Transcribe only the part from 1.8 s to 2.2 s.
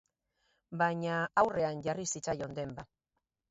jarri